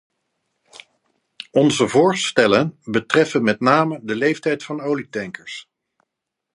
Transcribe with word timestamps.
Onze 1.51 1.87
voorstellen 1.87 2.79
betreffen 2.83 3.43
met 3.43 3.59
name 3.59 3.99
de 4.03 4.15
leeftijd 4.15 4.63
van 4.63 4.81
olietankers. 4.81 5.69